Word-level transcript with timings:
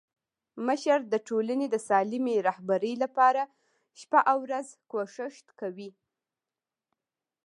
مشر 0.67 0.99
د 1.13 1.15
ټولني 1.27 1.67
د 1.71 1.75
سالمي 1.87 2.35
رهبري 2.47 2.93
لپاره 3.03 3.41
شپه 3.99 4.19
او 4.31 4.37
ورځ 4.45 4.67
کوښښ 4.91 5.35
کوي. 5.59 5.89